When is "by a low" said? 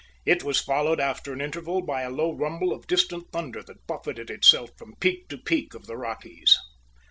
1.83-2.33